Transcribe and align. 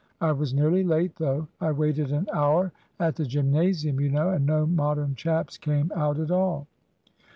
I 0.19 0.31
was 0.31 0.51
nearly 0.51 0.83
late, 0.83 1.17
though. 1.17 1.47
I 1.59 1.71
waited 1.71 2.11
an 2.11 2.27
hour 2.33 2.71
at 2.99 3.17
the 3.17 3.23
gymnasium, 3.23 3.99
you 3.99 4.09
know, 4.09 4.31
and 4.31 4.47
no 4.47 4.65
Modern 4.65 5.13
chaps 5.13 5.57
came 5.59 5.91
out 5.95 6.17
at 6.17 6.31
all." 6.31 6.65